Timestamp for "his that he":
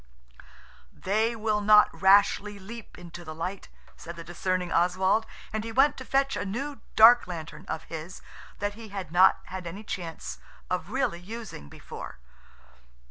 7.83-8.87